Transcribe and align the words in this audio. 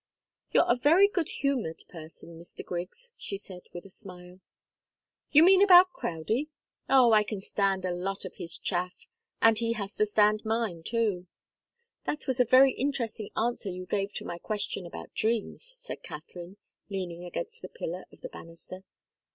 "You're 0.51 0.65
a 0.67 0.75
very 0.75 1.07
good 1.07 1.29
humoured 1.29 1.83
person, 1.87 2.35
Mr. 2.39 2.65
Griggs," 2.65 3.13
she 3.17 3.37
said, 3.37 3.61
with 3.71 3.85
a 3.85 3.89
smile. 3.91 4.39
"You 5.29 5.43
mean 5.43 5.61
about 5.61 5.93
Crowdie? 5.93 6.49
Oh, 6.89 7.11
I 7.13 7.21
can 7.21 7.39
stand 7.39 7.85
a 7.85 7.91
lot 7.93 8.25
of 8.25 8.37
his 8.37 8.57
chaff 8.57 9.05
and 9.43 9.59
he 9.59 9.73
has 9.73 9.95
to 9.97 10.07
stand 10.07 10.43
mine, 10.43 10.81
too." 10.81 11.27
"That 12.05 12.25
was 12.25 12.39
a 12.39 12.45
very 12.45 12.71
interesting 12.71 13.29
answer 13.37 13.69
you 13.69 13.85
gave 13.85 14.11
to 14.13 14.25
my 14.25 14.39
question 14.39 14.87
about 14.87 15.13
dreams," 15.13 15.61
said 15.61 16.01
Katharine, 16.01 16.57
leaning 16.89 17.23
against 17.23 17.61
the 17.61 17.69
pillar 17.69 18.05
of 18.11 18.21
the 18.21 18.29
banister. 18.29 18.83